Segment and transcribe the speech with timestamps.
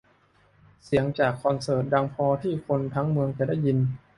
[0.83, 3.77] เสียงจากคอนเสิร์ตดังพอที่คนทั้งเมืองจะได้ยิน